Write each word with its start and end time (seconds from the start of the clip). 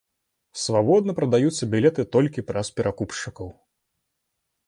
Свабодна 0.61 1.13
прадаюцца 1.19 1.63
білеты 1.75 2.01
толькі 2.17 2.43
праз 2.49 2.67
перакупшчыкаў. 2.79 3.47